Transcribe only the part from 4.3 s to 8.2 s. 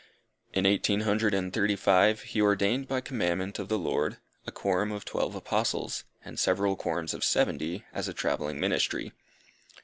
a quorum of Twelve Apostles, and several quorums of seventy, as a